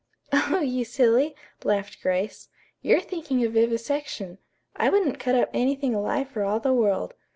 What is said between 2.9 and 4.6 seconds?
thinking of vivisection.